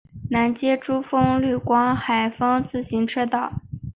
[0.31, 3.61] 南接竹风绿光海风自行车道。